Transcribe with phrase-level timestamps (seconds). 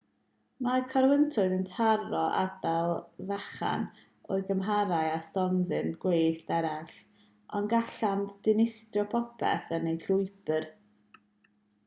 [0.65, 2.93] mae corwyntoedd yn taro ardal
[3.31, 3.83] fechan
[4.35, 6.97] o'u cymharu â stormydd gwyllt eraill
[7.59, 10.67] ond gallant ddinistrio popeth yn eu llwybr